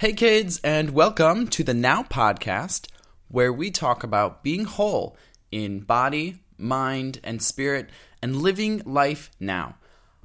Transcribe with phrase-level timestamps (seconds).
[0.00, 2.86] Hey, kids, and welcome to the Now Podcast,
[3.28, 5.14] where we talk about being whole
[5.52, 7.90] in body, mind, and spirit,
[8.22, 9.74] and living life now.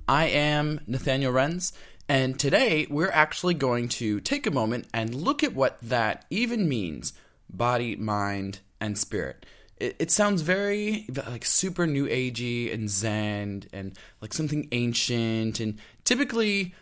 [0.07, 1.73] I am Nathaniel Renz,
[2.07, 6.69] and today we're actually going to take a moment and look at what that even
[6.69, 7.11] means
[7.49, 9.45] body, mind, and spirit.
[9.75, 15.79] It, it sounds very like super new agey and zen and like something ancient and
[16.05, 16.73] typically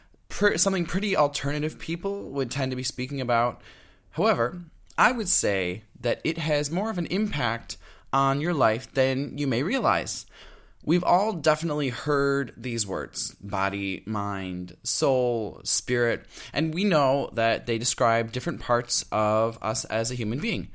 [0.56, 3.62] something pretty alternative people would tend to be speaking about.
[4.12, 4.62] However,
[4.98, 7.78] I would say that it has more of an impact
[8.12, 10.26] on your life than you may realize.
[10.86, 17.78] We've all definitely heard these words body, mind, soul, spirit, and we know that they
[17.78, 20.70] describe different parts of us as a human being.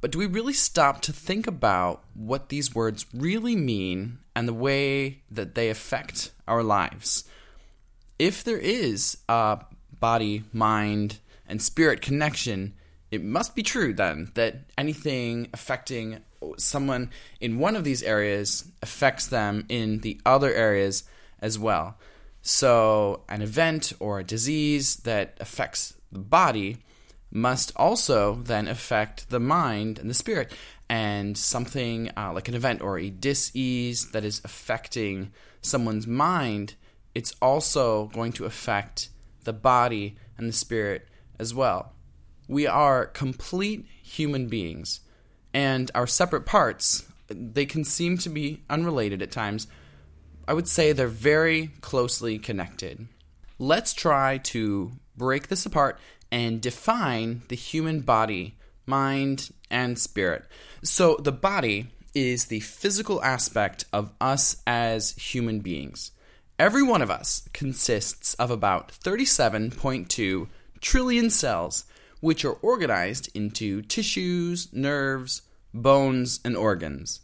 [0.00, 4.54] But do we really stop to think about what these words really mean and the
[4.54, 7.24] way that they affect our lives?
[8.18, 9.60] If there is a
[10.00, 12.74] body, mind, and spirit connection,
[13.10, 16.20] it must be true then that anything affecting
[16.56, 17.10] someone
[17.40, 21.04] in one of these areas affects them in the other areas
[21.40, 21.96] as well.
[22.42, 26.78] So, an event or a disease that affects the body
[27.30, 30.52] must also then affect the mind and the spirit.
[30.88, 36.74] And something uh, like an event or a disease that is affecting someone's mind
[37.18, 39.08] it's also going to affect
[39.42, 41.08] the body and the spirit
[41.40, 41.92] as well.
[42.46, 45.00] We are complete human beings,
[45.52, 49.66] and our separate parts, they can seem to be unrelated at times.
[50.46, 53.08] I would say they're very closely connected.
[53.58, 55.98] Let's try to break this apart
[56.30, 60.44] and define the human body, mind, and spirit.
[60.84, 66.12] So, the body is the physical aspect of us as human beings.
[66.58, 70.48] Every one of us consists of about 37.2
[70.80, 71.84] trillion cells,
[72.18, 75.42] which are organized into tissues, nerves,
[75.72, 77.20] bones, and organs.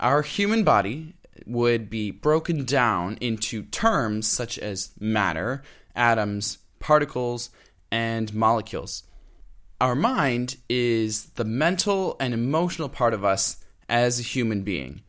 [0.00, 1.14] Our human body
[1.46, 5.62] would be broken down into terms such as matter,
[5.94, 7.50] atoms, particles,
[7.92, 9.04] and molecules.
[9.80, 15.02] Our mind is the mental and emotional part of us as a human being.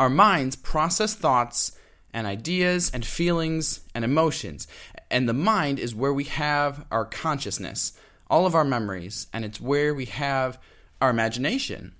[0.00, 1.78] Our minds process thoughts
[2.12, 4.66] and ideas and feelings and emotions.
[5.10, 7.92] And the mind is where we have our consciousness,
[8.28, 10.58] all of our memories, and it's where we have
[11.00, 11.94] our imagination.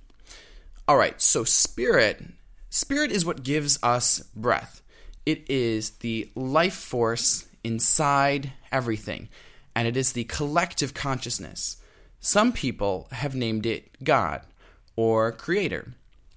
[0.88, 2.22] All right, so spirit,
[2.70, 4.82] spirit is what gives us breath.
[5.24, 9.28] It is the life force inside everything,
[9.74, 11.76] and it is the collective consciousness.
[12.20, 14.42] Some people have named it God
[14.96, 15.94] or Creator.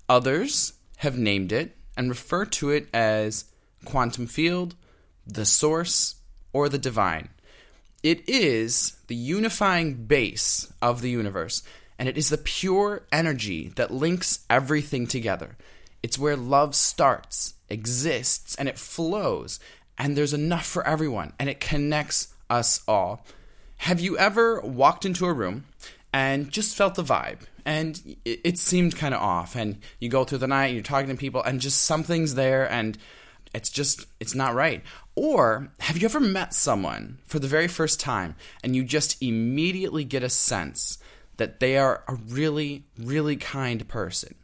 [0.07, 3.45] Others have named it and refer to it as
[3.85, 4.75] quantum field,
[5.25, 6.15] the source,
[6.51, 7.29] or the divine.
[8.03, 11.63] It is the unifying base of the universe,
[11.97, 15.57] and it is the pure energy that links everything together.
[16.03, 19.59] It's where love starts, exists, and it flows,
[19.97, 23.25] and there's enough for everyone, and it connects us all.
[23.77, 25.65] Have you ever walked into a room
[26.13, 27.39] and just felt the vibe?
[27.65, 31.09] And it, seemed kind of off, and you go through the night, and you're talking
[31.09, 32.99] to people, and just something's there, and
[33.55, 34.83] it's just it's not right.
[35.15, 40.03] Or have you ever met someone for the very first time and you just immediately
[40.03, 40.97] get a sense
[41.37, 44.35] that they are a really really kind person?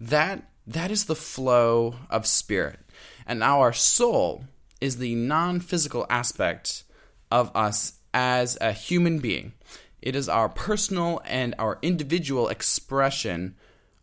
[0.00, 2.78] That that is the flow of spirit.
[3.26, 4.44] And now our soul
[4.80, 6.84] is the non-physical aspect
[7.30, 9.52] of us as a human being.
[10.00, 13.56] It is our personal and our individual expression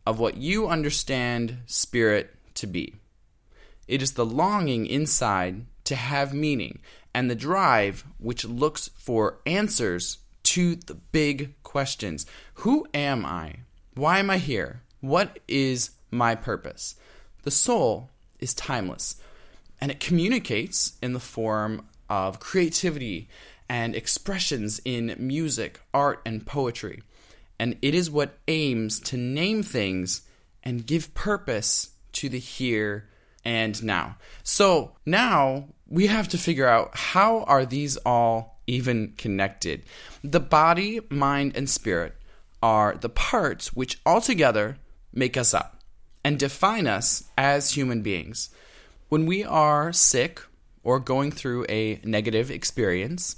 [0.06, 2.96] of what you understand spirit to be
[3.90, 6.80] it is the longing inside to have meaning
[7.14, 13.56] and the drive which looks for answers to the big questions Who am I?
[13.96, 14.84] Why am I here?
[15.02, 16.96] What is my purpose?
[17.44, 19.16] The soul is timeless
[19.82, 23.28] and it communicates in the form of creativity
[23.68, 27.02] and expressions in music, art, and poetry.
[27.58, 30.22] And it is what aims to name things
[30.64, 33.10] and give purpose to the here
[33.50, 34.16] and now.
[34.44, 39.82] So now we have to figure out how are these all even connected?
[40.24, 42.16] The body, mind, and spirit
[42.62, 44.78] are the parts which altogether
[45.12, 45.82] make us up
[46.24, 48.52] and define us as human beings.
[49.08, 50.44] When we are sick
[50.84, 53.36] or going through a negative experience,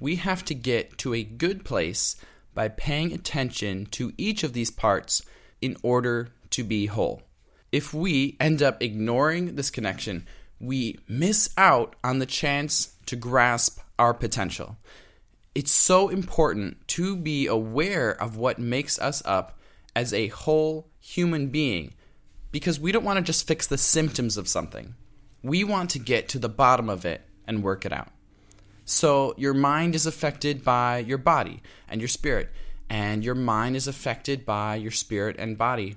[0.00, 2.16] we have to get to a good place
[2.54, 5.22] by paying attention to each of these parts
[5.60, 7.22] in order to be whole
[7.72, 10.26] if we end up ignoring this connection,
[10.60, 14.76] we miss out on the chance to grasp our potential.
[15.54, 19.58] it's so important to be aware of what makes us up
[19.94, 21.92] as a whole human being
[22.52, 24.94] because we don't want to just fix the symptoms of something.
[25.42, 28.08] We want to get to the bottom of it and work it out.
[28.84, 32.50] So, your mind is affected by your body and your spirit,
[32.88, 35.96] and your mind is affected by your spirit and body.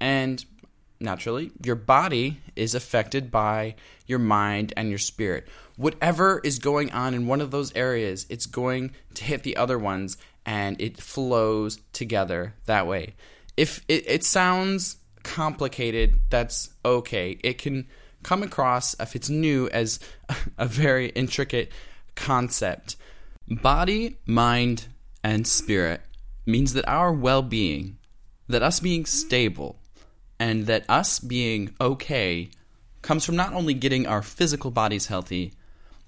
[0.00, 0.44] And
[1.00, 3.74] naturally, your body is affected by
[4.06, 5.48] your mind and your spirit.
[5.76, 9.78] Whatever is going on in one of those areas, it's going to hit the other
[9.78, 13.14] ones, and it flows together that way.
[13.56, 17.38] If it, it sounds complicated, that's okay.
[17.42, 17.88] It can
[18.22, 20.00] come across, if it's new, as
[20.58, 21.72] a very intricate
[22.14, 22.96] concept.
[23.48, 24.86] Body, mind,
[25.22, 26.00] and spirit
[26.46, 27.98] means that our well being,
[28.48, 29.80] that us being stable,
[30.38, 32.50] and that us being okay
[33.02, 35.52] comes from not only getting our physical bodies healthy,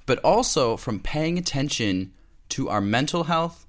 [0.06, 2.12] but also from paying attention
[2.48, 3.66] to our mental health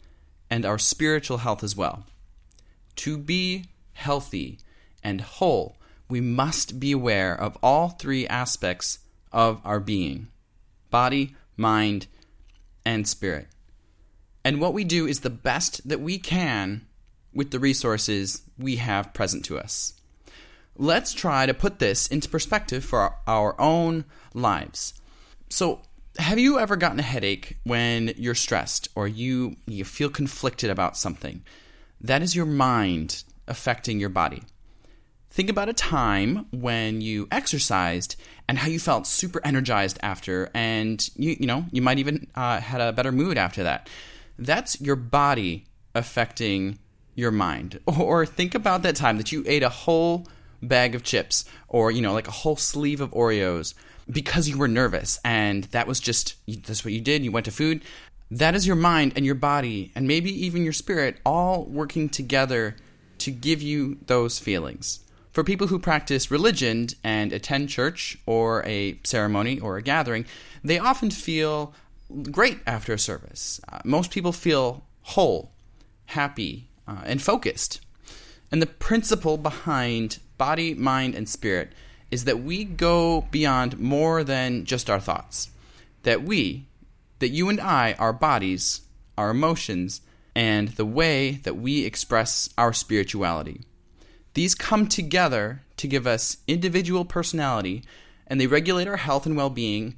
[0.50, 2.06] and our spiritual health as well.
[2.98, 4.60] To be healthy
[5.04, 5.78] and whole,
[6.08, 9.00] we must be aware of all three aspects
[9.32, 10.28] of our being
[10.90, 12.08] body, mind,
[12.84, 13.48] and spirit.
[14.44, 16.88] And what we do is the best that we can
[17.34, 19.99] with the resources we have present to us.
[20.82, 24.94] Let's try to put this into perspective for our own lives.
[25.50, 25.82] So,
[26.18, 30.96] have you ever gotten a headache when you're stressed or you, you feel conflicted about
[30.96, 31.44] something?
[32.00, 34.44] That is your mind affecting your body.
[35.30, 38.16] Think about a time when you exercised
[38.48, 42.62] and how you felt super energized after, and you you know you might even uh,
[42.62, 43.90] had a better mood after that.
[44.38, 46.80] That's your body affecting
[47.16, 47.82] your mind.
[48.00, 50.26] Or think about that time that you ate a whole
[50.62, 53.74] bag of chips, or you know like a whole sleeve of Oreos
[54.10, 57.24] because you were nervous, and that was just that's what you did.
[57.24, 57.84] You went to food.
[58.32, 62.76] That is your mind and your body, and maybe even your spirit, all working together
[63.20, 65.00] to give you those feelings.
[65.32, 70.26] For people who practice religion and attend church or a ceremony or a gathering,
[70.64, 71.74] they often feel
[72.32, 73.62] great after a service.
[73.72, 75.52] Uh, most people feel whole,
[76.08, 77.82] happy, uh, and focused.
[78.52, 81.74] And the principle behind body, mind, and spirit
[82.12, 85.52] is that we go beyond more than just our thoughts.
[86.04, 86.66] That we,
[87.20, 88.82] that you and I, our bodies,
[89.18, 90.02] our emotions,
[90.36, 93.62] and the way that we express our spirituality.
[94.34, 97.84] These come together to give us individual personality,
[98.26, 99.98] and they regulate our health and well being,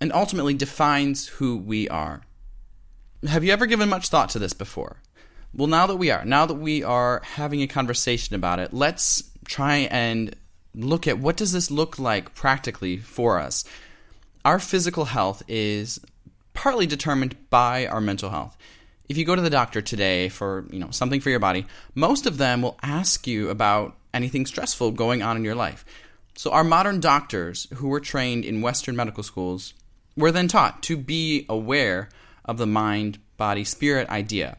[0.00, 2.22] and ultimately defines who we are.
[3.26, 5.02] Have you ever given much thought to this before?
[5.54, 9.22] Well, now that we are, now that we are having a conversation about it, let's
[9.46, 10.34] try and
[10.74, 13.64] look at what does this look like practically for us.
[14.44, 16.00] Our physical health is
[16.54, 18.56] partly determined by our mental health
[19.10, 21.66] if you go to the doctor today for you know something for your body,
[21.96, 25.84] most of them will ask you about anything stressful going on in your life.
[26.36, 29.74] So our modern doctors who were trained in Western medical schools
[30.16, 32.08] were then taught to be aware
[32.44, 34.56] of the mind body spirit idea.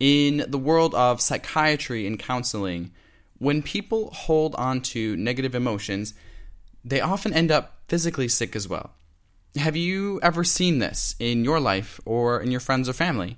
[0.00, 2.92] In the world of psychiatry and counseling,
[3.38, 6.14] when people hold on to negative emotions,
[6.84, 8.92] they often end up physically sick as well.
[9.56, 13.36] Have you ever seen this in your life or in your friends or family?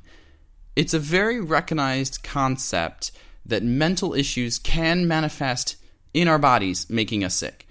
[0.75, 3.12] It's a very recognized concept
[3.45, 5.76] that mental issues can manifest
[6.14, 7.66] in our bodies, making us sick.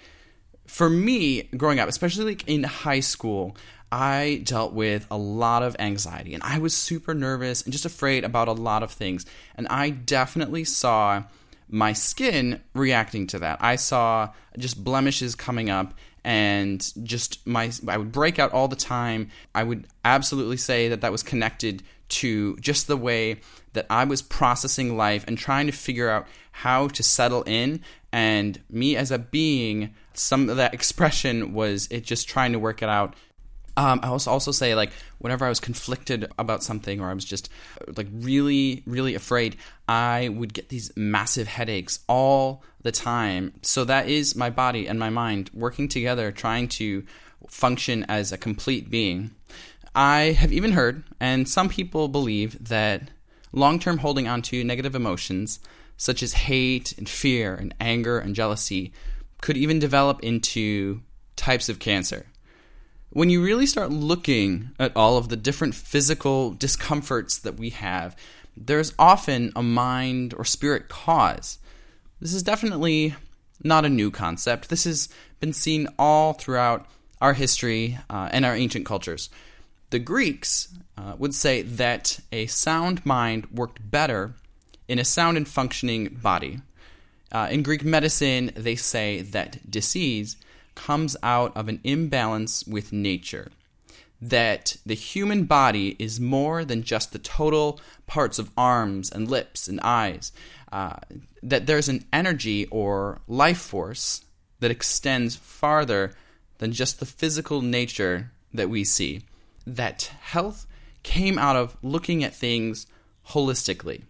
[0.67, 3.57] For me, growing up, especially like in high school,
[3.95, 8.25] I dealt with a lot of anxiety and I was super nervous and just afraid
[8.25, 9.25] about a lot of things.
[9.55, 11.23] And I definitely saw
[11.69, 13.59] my skin reacting to that.
[13.61, 15.93] I saw just blemishes coming up
[16.25, 19.29] and just my I would break out all the time.
[19.53, 23.39] I would absolutely say that that was connected to just the way
[23.71, 27.79] that I was processing life and trying to figure out how to settle in.
[28.11, 32.81] And me as a being, some of that expression was it just trying to work
[32.81, 33.15] it out.
[33.77, 37.25] Um, I was also say like whenever I was conflicted about something or I was
[37.25, 37.49] just
[37.95, 43.53] like really really afraid, I would get these massive headaches all the time.
[43.63, 47.03] So that is my body and my mind working together, trying to
[47.49, 49.31] function as a complete being.
[49.93, 53.09] I have even heard, and some people believe, that
[53.53, 55.59] long term holding on to negative emotions,
[55.97, 58.91] such as hate and fear and anger and jealousy,
[59.41, 61.01] could even develop into
[61.35, 62.25] types of cancer.
[63.15, 68.13] When you really start looking at all of the different physical discomforts that we have,
[68.57, 71.57] there's often a mind or spirit cause.
[72.19, 73.15] This is definitely
[73.63, 74.67] not a new concept.
[74.67, 75.07] This has
[75.39, 76.87] been seen all throughout
[77.21, 79.29] our history uh, and our ancient cultures
[79.91, 84.33] The Greeks uh, would say that a sound mind worked better
[84.89, 86.59] in a sound and functioning body.
[87.31, 90.35] Uh, in Greek medicine, they say that disease
[90.75, 93.51] comes out of an imbalance with nature.
[94.21, 99.67] That the human body is more than just the total parts of arms and lips
[99.67, 100.31] and eyes.
[100.71, 100.97] Uh,
[101.43, 104.23] that there's an energy or life force
[104.59, 106.13] that extends farther
[106.57, 109.21] than just the physical nature that we see.
[109.67, 110.65] That health
[111.03, 112.87] came out of looking at things
[113.29, 114.03] holistically.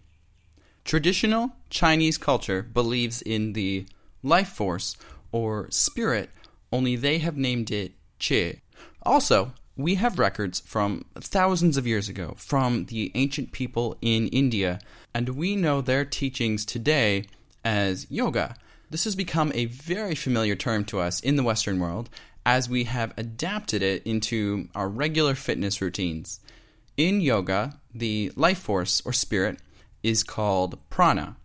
[0.84, 3.86] Traditional Chinese culture believes in the
[4.22, 4.96] life force
[5.32, 6.30] or spirit,
[6.72, 8.60] only they have named it Qi.
[9.02, 14.80] Also, we have records from thousands of years ago from the ancient people in India,
[15.14, 17.24] and we know their teachings today
[17.64, 18.56] as yoga.
[18.90, 22.08] This has become a very familiar term to us in the Western world
[22.46, 26.40] as we have adapted it into our regular fitness routines.
[26.96, 29.58] In yoga, the life force or spirit
[30.02, 31.36] is called prana.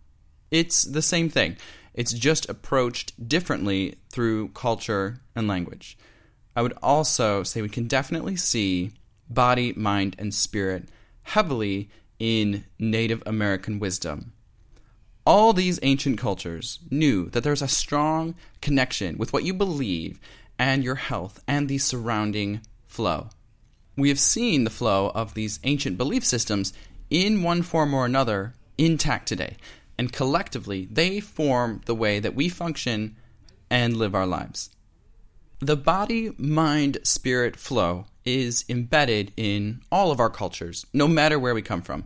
[0.50, 1.56] It's the same thing,
[1.94, 5.96] it's just approached differently through culture and language.
[6.54, 8.92] I would also say we can definitely see
[9.28, 10.88] body, mind, and spirit
[11.22, 14.32] heavily in Native American wisdom.
[15.24, 20.18] All these ancient cultures knew that there's a strong connection with what you believe
[20.58, 23.30] and your health and the surrounding flow.
[23.96, 26.72] We have seen the flow of these ancient belief systems
[27.10, 29.56] in one form or another intact today,
[29.98, 33.16] and collectively they form the way that we function
[33.70, 34.70] and live our lives.
[35.60, 41.54] The body mind spirit flow is embedded in all of our cultures, no matter where
[41.54, 42.04] we come from.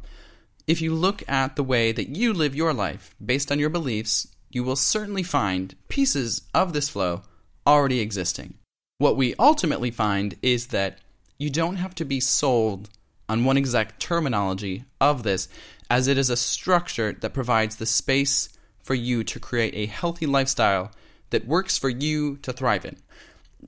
[0.66, 4.28] If you look at the way that you live your life based on your beliefs,
[4.50, 7.22] you will certainly find pieces of this flow
[7.66, 8.54] already existing.
[8.98, 10.98] What we ultimately find is that
[11.38, 12.88] you don't have to be sold
[13.28, 15.49] on one exact terminology of this,
[15.90, 18.49] as it is a structure that provides the space
[18.83, 20.92] for you to create a healthy lifestyle
[21.30, 22.97] that works for you to thrive in.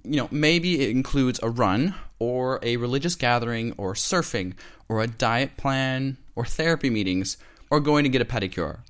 [0.04, 4.54] You know, maybe it includes a run, or a religious gathering, or surfing,
[4.88, 7.36] or a diet plan, or therapy meetings,
[7.70, 8.80] or going to get a pedicure.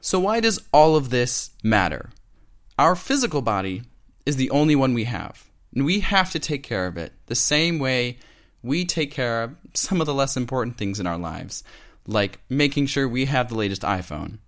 [0.00, 2.10] So, why does all of this matter?
[2.78, 3.82] Our physical body
[4.24, 5.50] is the only one we have.
[5.74, 8.18] And we have to take care of it the same way
[8.62, 11.62] we take care of some of the less important things in our lives,
[12.06, 14.38] like making sure we have the latest iPhone.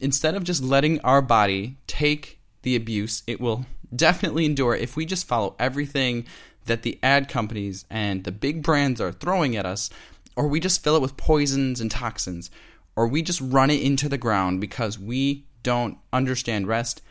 [0.00, 5.06] Instead of just letting our body take the abuse, it will definitely endure if we
[5.06, 6.26] just follow everything
[6.66, 9.90] that the ad companies and the big brands are throwing at us,
[10.36, 12.50] or we just fill it with poisons and toxins,
[12.96, 17.02] or we just run it into the ground because we don't understand rest.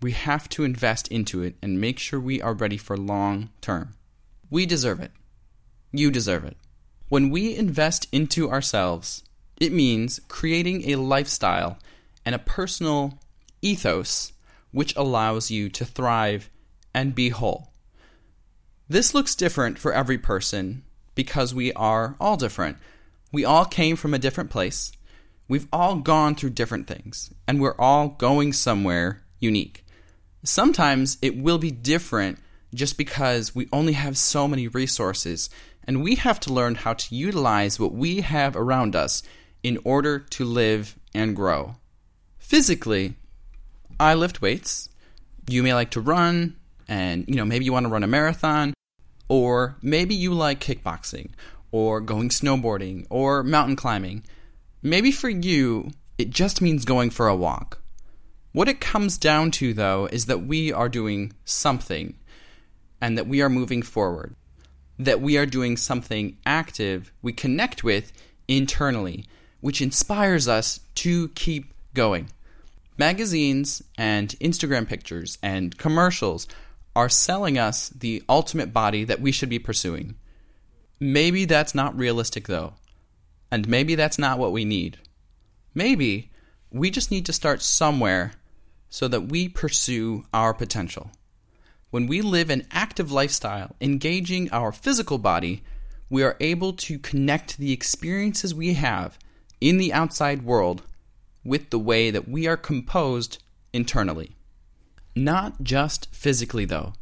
[0.00, 3.94] We have to invest into it and make sure we are ready for long term.
[4.50, 5.12] We deserve it.
[5.96, 6.56] You deserve it.
[7.08, 9.22] When we invest into ourselves,
[9.60, 11.78] it means creating a lifestyle
[12.26, 13.20] and a personal
[13.62, 14.32] ethos
[14.72, 16.50] which allows you to thrive
[16.92, 17.70] and be whole.
[18.88, 20.82] This looks different for every person
[21.14, 22.78] because we are all different.
[23.30, 24.90] We all came from a different place.
[25.46, 29.86] We've all gone through different things, and we're all going somewhere unique.
[30.42, 32.40] Sometimes it will be different
[32.74, 35.48] just because we only have so many resources
[35.86, 39.22] and we have to learn how to utilize what we have around us
[39.62, 41.76] in order to live and grow.
[42.38, 43.14] Physically,
[43.98, 44.88] I lift weights.
[45.48, 46.56] You may like to run,
[46.88, 48.74] and you know, maybe you want to run a marathon,
[49.28, 51.30] or maybe you like kickboxing,
[51.70, 54.24] or going snowboarding, or mountain climbing.
[54.82, 57.80] Maybe for you, it just means going for a walk.
[58.52, 62.14] What it comes down to, though, is that we are doing something
[63.00, 64.36] and that we are moving forward
[64.98, 68.12] that we are doing something active we connect with
[68.48, 69.24] internally,
[69.60, 72.28] which inspires us to keep going.
[72.96, 76.46] Magazines and Instagram pictures and commercials
[76.94, 80.14] are selling us the ultimate body that we should be pursuing.
[81.00, 82.74] Maybe that's not realistic though,
[83.50, 84.98] and maybe that's not what we need.
[85.74, 86.30] Maybe
[86.70, 88.34] we just need to start somewhere
[88.88, 91.10] so that we pursue our potential.
[91.94, 95.62] When we live an active lifestyle, engaging our physical body,
[96.10, 99.16] we are able to connect the experiences we have
[99.60, 100.82] in the outside world
[101.44, 103.40] with the way that we are composed
[103.72, 104.34] internally.
[105.14, 106.94] Not just physically, though.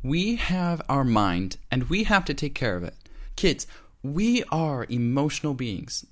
[0.00, 2.94] We have our mind and we have to take care of it.
[3.34, 3.66] Kids,
[4.04, 6.06] we are emotional beings.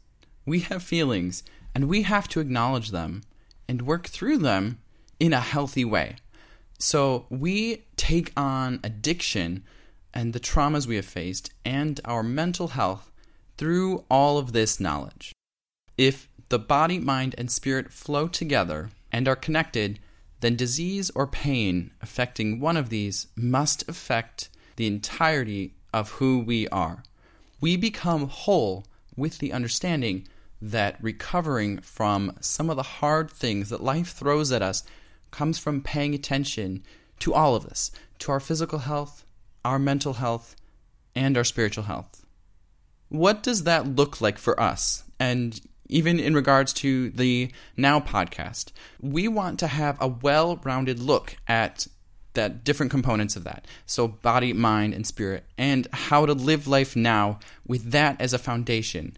[0.45, 3.23] We have feelings and we have to acknowledge them
[3.69, 4.81] and work through them
[5.21, 6.17] in a healthy way.
[6.79, 9.65] So we take on addiction
[10.13, 13.11] and the traumas we have faced and our mental health
[13.57, 15.33] through all of this knowledge.
[15.97, 19.99] If the body, mind, and spirit flow together and are connected,
[20.41, 26.69] then disease or pain affecting one of these must affect the entirety of who we
[26.69, 27.03] are.
[27.61, 28.85] We become whole
[29.17, 30.27] with the understanding
[30.61, 34.83] that recovering from some of the hard things that life throws at us
[35.35, 36.85] comes from paying attention
[37.19, 39.25] to all of us, to our physical health,
[39.65, 40.55] our mental health,
[41.15, 42.25] and our spiritual health.
[43.09, 45.03] What does that look like for us?
[45.19, 51.01] And even in regards to the Now podcast, we want to have a well rounded
[51.01, 51.89] look at
[52.35, 53.67] that different components of that.
[53.87, 58.39] So body, mind, and spirit, and how to live life now with that as a
[58.39, 59.17] foundation.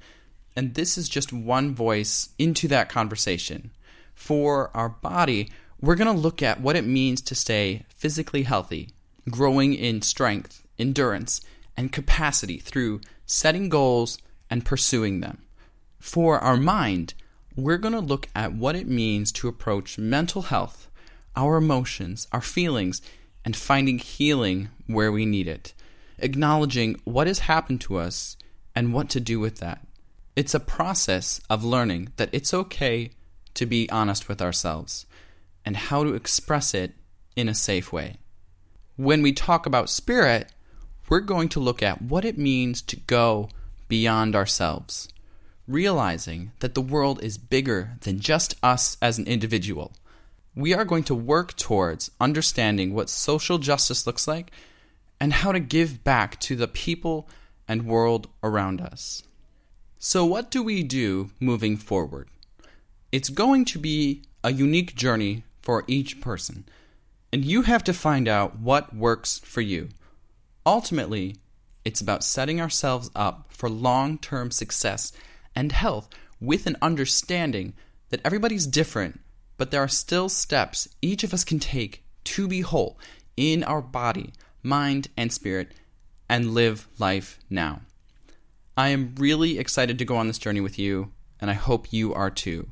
[0.55, 3.71] And this is just one voice into that conversation.
[4.15, 8.91] For our body, we're going to look at what it means to stay physically healthy,
[9.29, 11.41] growing in strength, endurance,
[11.77, 14.19] and capacity through setting goals
[14.49, 15.43] and pursuing them.
[15.99, 17.15] For our mind,
[17.55, 20.91] we're going to look at what it means to approach mental health,
[21.35, 23.03] our emotions, our feelings,
[23.45, 25.75] and finding healing where we need it,
[26.19, 28.37] acknowledging what has happened to us
[28.75, 29.87] and what to do with that.
[30.35, 33.11] It's a process of learning that it's okay
[33.55, 35.07] to be honest with ourselves
[35.67, 36.95] and how to express it
[37.35, 38.17] in a safe way.
[38.95, 40.53] When we talk about spirit,
[41.09, 43.51] we're going to look at what it means to go
[43.89, 45.09] beyond ourselves,
[45.69, 49.93] realizing that the world is bigger than just us as an individual.
[50.55, 54.51] We are going to work towards understanding what social justice looks like
[55.21, 57.29] and how to give back to the people
[57.69, 59.23] and world around us.
[59.99, 62.29] So, what do we do moving forward?
[63.13, 66.65] It's going to be a unique journey for each person,
[67.33, 69.89] and you have to find out what works for you.
[70.65, 71.35] Ultimately,
[71.85, 75.11] it's about setting ourselves up for long term success
[75.57, 76.09] and health
[76.41, 77.75] with an understanding
[78.11, 79.19] that everybody's different,
[79.57, 82.97] but there are still steps each of us can take to be whole
[83.37, 85.75] in our body, mind, and spirit
[86.29, 87.81] and live life now.
[88.77, 92.15] I am really excited to go on this journey with you, and I hope you
[92.15, 92.69] are too.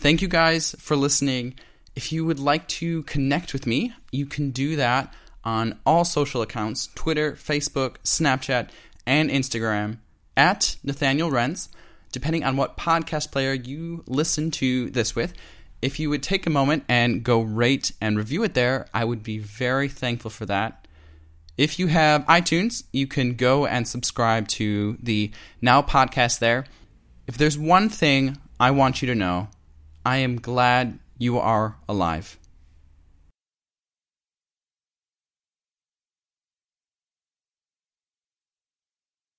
[0.00, 1.54] Thank you guys for listening.
[1.98, 6.42] If you would like to connect with me, you can do that on all social
[6.42, 8.68] accounts Twitter, Facebook, Snapchat,
[9.04, 9.98] and Instagram
[10.36, 11.70] at Nathaniel Renz,
[12.12, 15.34] depending on what podcast player you listen to this with.
[15.82, 19.24] If you would take a moment and go rate and review it there, I would
[19.24, 20.86] be very thankful for that.
[21.56, 26.64] If you have iTunes, you can go and subscribe to the Now podcast there.
[27.26, 29.48] If there's one thing I want you to know,
[30.06, 32.38] I am glad you are alive.